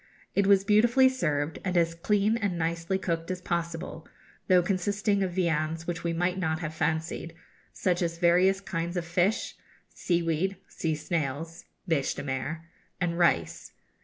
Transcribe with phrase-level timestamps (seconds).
[0.33, 4.07] It was beautifully served, and as clean and nicely cooked as possible,
[4.47, 7.35] though consisting of viands which we might not have fancied,
[7.71, 9.57] such as various kinds of fish,
[9.93, 12.65] seaweed, sea snails (bêche de mer),
[12.99, 13.73] and rice.